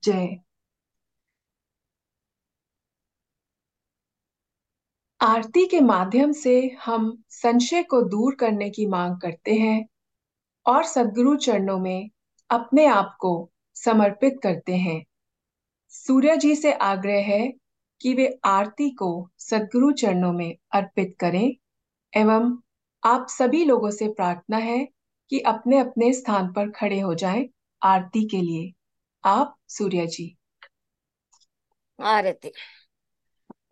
जय। 0.03 0.39
आरती 5.21 5.65
के 5.65 5.79
माध्यम 5.79 6.31
से 6.31 6.77
हम 6.85 7.23
संशय 7.29 7.83
को 7.83 8.01
दूर 8.01 8.35
करने 8.35 8.69
की 8.69 8.85
मांग 8.85 9.21
करते 9.21 9.53
हैं 9.53 9.87
और 10.65 10.83
सदगुरु 10.85 11.35
चरणों 11.35 11.79
में 11.79 12.09
अपने 12.49 12.85
आप 12.85 13.17
को 13.19 13.51
समर्पित 13.75 14.39
करते 14.43 14.75
हैं। 14.75 15.05
सूर्य 15.89 16.37
जी 16.37 16.55
से 16.55 16.73
आग्रह 16.73 17.21
है 17.21 17.53
कि 18.05 18.13
वे 18.13 18.39
आरती 18.45 18.89
को 18.89 19.29
सदगुरु 19.37 19.91
चरणों 19.91 20.33
में 20.33 20.57
अर्पित 20.71 21.15
करें, 21.19 21.55
एवं 22.17 22.57
आप 23.03 23.27
सभी 23.29 23.65
लोगों 23.65 23.91
से 23.91 24.07
प्रार्थना 24.07 24.57
है 24.57 24.87
कि 25.29 25.39
अपने 25.39 25.79
अपने 25.79 26.13
स्थान 26.13 26.53
पर 26.53 26.71
खड़े 26.71 26.99
हो 26.99 27.13
जाएँ 27.15 27.49
आरती 27.81 28.27
के 28.27 28.37
लिए। 28.37 28.73
आप, 29.25 29.55
सूर्य 29.67 30.07
जी। 30.07 30.37
आरती। 31.99 32.51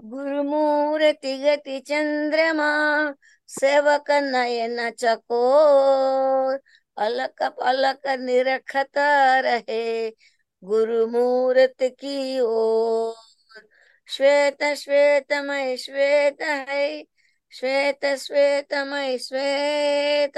गुरुमूर्ति 0.03 1.37
गति 1.37 1.79
चंद्रमा, 1.79 3.13
सेवक 3.47 4.11
नयन 4.11 4.89
चकोर, 4.89 6.59
अलक 6.97 7.43
पलक 7.43 8.07
निरखत 8.07 8.97
रहे 9.45 10.09
गुरुमूर्ति 10.63 11.89
की 11.89 12.39
ओर। 12.39 13.22
श्वेत 14.07 14.63
श्वेतमय 14.77 15.75
श्वेत 15.77 16.41
है 16.41 17.03
श्वेत 17.51 18.05
श्वेतमय 18.19 19.17
श्वेत 19.17 20.37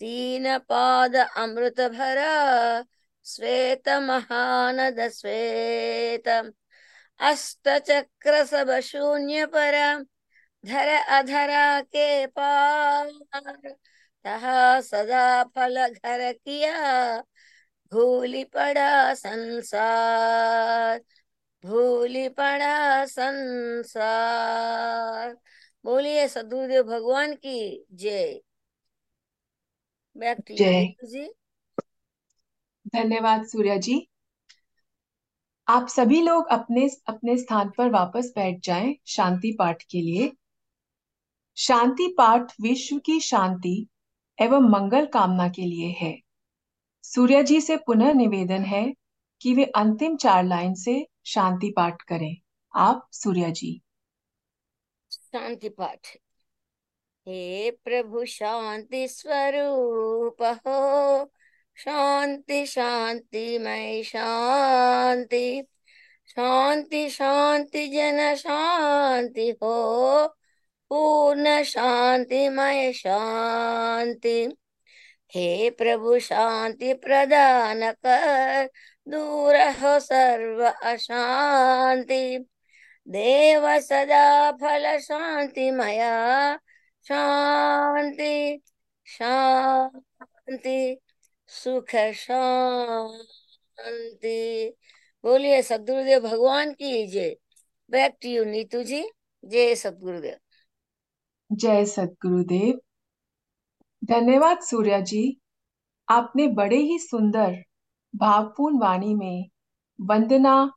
तीन 0.00 0.46
पाद 0.58 1.16
अमृत 1.16 1.80
भरा 1.80 2.82
श्वेत 3.26 3.88
महानद 3.88 5.00
श्वेत 5.12 6.28
अष्ट 7.20 7.68
चक्र 7.88 8.44
सब 8.44 8.70
धर 10.64 10.88
अधरा 10.88 11.80
के 11.82 12.26
पार 12.26 13.10
तहा 14.24 14.80
सदा 14.80 15.42
फल 15.54 15.86
घर 15.88 16.32
किया 16.32 17.20
भूली 17.92 18.44
पड़ा 18.44 19.14
संसार 19.14 21.00
भूली 21.64 22.28
पड़ा 22.28 23.06
संसार। 23.06 25.36
बोलिए 25.84 26.28
सदगुरुदेव 26.28 26.82
भगवान 26.82 27.34
की 27.34 27.86
जय। 27.92 28.40
बैक 30.16 30.38
टू 30.48 30.54
जय। 30.54 30.94
जी। 31.04 31.32
धन्यवाद 32.86 33.46
सूर्या 33.46 33.76
जी। 33.76 34.08
आप 35.68 35.88
सभी 35.88 36.22
लोग 36.22 36.46
अपने 36.46 36.90
अपने 37.06 37.38
स्थान 37.38 37.72
पर 37.78 37.90
वापस 37.90 38.32
बैठ 38.36 38.64
जाएँ 38.64 38.96
शांति 39.06 39.56
पाठ 39.58 39.82
के 39.82 40.00
लिए। 40.00 40.32
शांति 41.56 42.14
पाठ 42.18 42.52
विश्व 42.60 42.98
की 42.98 43.20
शांति 43.20 43.88
एवं 44.40 44.60
मंगल 44.60 45.06
कामना 45.06 45.48
के 45.48 45.62
लिए 45.62 45.96
है। 46.00 46.20
सूर्या 47.02 47.42
जी 47.42 47.60
से 47.60 47.76
पुनः 47.76 48.12
निवेदन 48.12 48.62
है 48.62 48.94
कि 49.40 49.54
वे 49.54 49.64
अंतिम 49.64 50.16
चार 50.16 50.44
लाइन 50.44 50.74
से 50.74 51.06
शांति 51.26 51.70
पाठ 51.76 52.02
करें। 52.02 52.36
आप, 52.76 53.08
सूर्या 53.12 53.50
जी। 53.50 53.82
शांति 55.12 55.68
पाठ। 55.68 56.16
हे 57.28 57.70
प्रभु, 57.70 58.24
शांति 58.24 59.08
स्वरूप 59.08 60.42
हो। 60.42 61.32
शांति 61.76 62.66
शांति 62.66 63.58
मय 63.58 64.02
शांति। 64.02 65.62
शांति 66.28 67.10
शांति, 67.10 67.88
जन 67.88 68.34
शांति 68.34 69.50
हो। 69.50 70.28
पूर्ण 70.88 71.62
शांतिमय 71.62 72.92
शांति। 72.92 74.56
हे 75.30 75.70
प्रभु, 75.70 76.18
शांति 76.18 76.94
प्रदान 76.94 77.92
कर। 77.92 78.70
दूर 79.08 79.56
हो 79.56 80.00
सर्व 80.00 80.64
अशांति 80.64 82.46
देव 83.08 83.80
सदा 83.80 84.52
फल 84.52 84.98
शांतिमया 84.98 86.58
शांति 87.08 88.62
शांति 89.06 90.98
सुख 91.46 92.12
शांति 92.14 94.74
बोलिए, 95.24 95.62
सदगुरुदेव, 95.62 96.20
भगवान 96.20 96.72
की 96.72 97.06
जय। 97.06 97.36
Back 97.90 98.16
to 98.22 98.28
you 98.28 98.44
Neetu 98.44 98.82
ji. 98.82 99.10
जय 99.44 99.74
सदगुरुदेव। 99.74 100.36
जय 101.52 101.84
सदगुरुदेव। 101.84 102.80
धन्यवाद, 104.04 104.60
सूर्या 104.60 105.00
जी। 105.00 105.40
आपने 106.08 106.46
बड़े 106.46 106.76
ही 106.76 106.98
सुंदर 106.98 107.64
भावपूर्ण 108.16 108.78
वाणी 108.78 109.14
में 109.14 109.50
वंदना, 110.00 110.72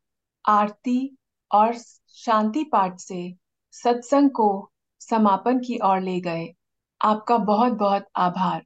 आरती 0.46 1.18
और 1.52 1.78
शांति 2.10 2.64
पाठ 2.64 3.00
से 3.00 3.36
सत्संग 3.72 4.30
को 4.30 4.72
समापन 5.00 5.60
की 5.60 5.80
ओर 5.84 6.02
ले 6.02 6.20
गए। 6.20 6.56
आपका 7.02 7.38
बहुत 7.38 7.74
बहुत 7.74 8.06
आभार। 8.16 8.66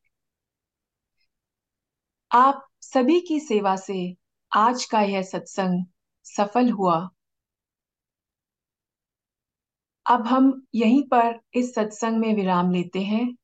आप 2.31 2.67
सभी 2.81 3.21
की 3.21 3.39
सेवा 3.39 3.75
से 3.75 4.17
आज 4.55 4.85
का 4.85 5.01
यह 5.01 5.21
सत्संग 5.21 5.85
सफल 6.23 6.69
हुआ। 6.69 7.09
अब 10.05 10.27
हम 10.27 10.67
यहीं 10.75 11.03
पर 11.03 11.39
इस 11.53 11.75
सत्संग 11.75 12.17
में 12.17 12.35
विराम 12.35 12.71
लेते 12.71 13.01
हैं। 13.01 13.35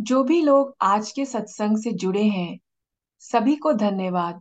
जो 0.00 0.24
भी 0.24 0.42
लोग 0.42 0.76
आज 0.82 1.12
के 1.12 1.24
सत्संग 1.24 1.76
से 1.76 1.92
जुड़े 1.92 2.24
हैं 2.24 2.58
सभी 3.20 3.56
को 3.56 3.72
धन्यवाद 3.72 4.40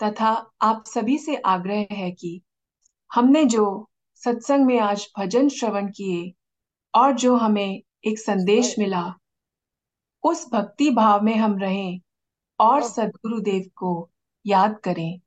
तथा 0.00 0.30
आप 0.62 0.84
सभी 0.86 1.18
से 1.18 1.36
आग्रह 1.36 1.86
है 1.92 2.10
कि 2.10 2.40
हमने 3.10 3.44
जो 3.44 3.88
सत्संग 4.22 4.66
में 4.66 4.78
आज 4.80 5.08
भजन 5.18 5.48
श्रवण 5.48 5.88
किए 5.88 6.32
और 6.94 7.12
जो 7.12 7.36
हमें 7.36 7.82
एक 8.06 8.18
संदेश 8.18 8.74
मिला 8.78 9.02
उस 10.24 10.46
भक्ति 10.52 10.90
भाव 10.90 11.22
में 11.22 11.34
हम 11.34 11.58
रहें 11.58 12.00
और 12.60 12.82
सदगुरुदेव 12.82 13.70
को 13.76 14.10
याद 14.46 14.78
करें। 14.84 15.20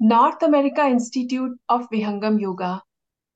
North 0.00 0.44
America 0.44 0.84
Institute 0.84 1.58
of 1.70 1.82
Vihangam 1.92 2.40
Yoga 2.40 2.74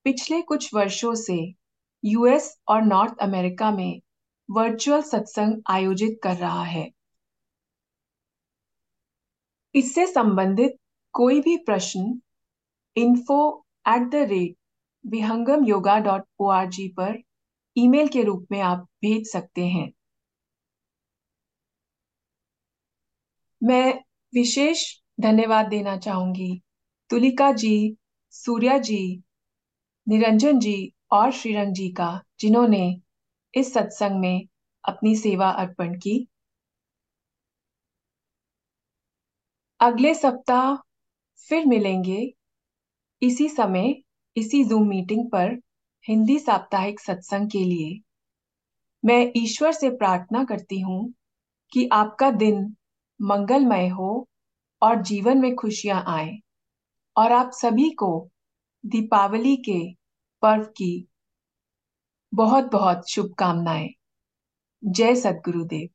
पिछले 0.07 0.43
कुछ 0.43 0.75
वर्षों 0.75 1.15
से 1.15 1.58
यूएस 2.05 2.55
और 2.69 2.83
नॉर्थ 2.83 3.19
अमेरिका 3.23 3.71
में 3.71 4.01
वर्चुअल 4.49 5.03
सत्संग 5.03 5.63
आयोजित 5.71 6.19
कर 6.23 6.37
रहा 6.37 6.63
है। 6.65 6.89
इससे 9.75 10.07
संबंधित 10.07 10.77
कोई 11.15 11.41
भी 11.41 11.57
प्रश्न 11.57 12.21
info 12.97 13.41
at 13.89 14.09
the 14.11 14.27
rate 14.31 14.57
Vihangam 15.05 15.65
Yoga 15.65 15.99
dot 15.99 16.25
O 16.41 16.49
R 16.51 16.67
G 16.69 16.89
पर 16.89 17.17
ईमेल 17.77 18.09
के 18.09 18.23
रूप 18.23 18.47
में 18.51 18.61
आप 18.61 18.87
भेज 19.03 19.31
सकते 19.33 19.67
हैं। 19.67 19.91
मैं 23.63 23.93
विशेष 24.33 24.85
धन्यवाद 25.21 25.67
देना 25.67 25.97
चाहूँगी 25.97 26.61
तुलिका 27.11 27.51
जी, 27.53 27.97
सूर्या 28.35 28.79
जी, 28.79 29.23
निरंजन 30.07 30.59
जी 30.59 30.93
और 31.11 31.33
श्रीरंग 31.33 31.75
जी 31.75 31.89
का, 31.89 32.23
जिन्होंने 32.41 33.01
इस 33.55 33.75
सत्संग 33.75 34.21
में 34.21 34.47
अपनी 34.85 35.17
सेवा 35.17 35.51
अर्पण 35.51 35.95
की। 35.95 36.29
अगले 39.81 40.15
सप्ताह 40.15 40.77
फिर 41.49 41.67
मिलेंगे। 41.67 42.35
इसी 43.23 43.49
समय, 43.49 43.95
इसी 44.37 44.65
जूम 44.65 44.89
मीटिंग 44.89 45.31
पर 45.31 45.61
हिंदी 46.09 46.39
साप्ताहिक 46.39 47.01
सत्संग 47.01 47.51
के 47.51 47.59
लिए। 47.59 48.01
मैं 49.05 49.33
ईश्वर 49.37 49.73
से 49.73 49.91
प्रार्थना 49.91 50.45
करती 50.45 50.81
हूँ 50.81 51.15
कि 51.73 51.89
आपका 51.93 52.31
दिन 52.31 52.77
मंगलमय 53.23 53.89
हो 53.89 54.29
और 54.83 55.03
जीवन 55.03 55.39
में 55.39 55.55
खुशियाँ 55.55 56.05
आए 56.07 56.39
और 57.17 57.33
आप 57.33 57.51
सभी 57.51 57.91
को 57.91 58.29
दीपावली 58.87 59.57
के 59.57 59.98
पर्व 60.43 60.65
की 60.65 61.09
बहुत 62.33 62.65
बहुत 62.65 63.11
शुभकामनाएँ। 63.11 63.89
जय 64.83 65.15
सदगुरुदेव 65.15 65.89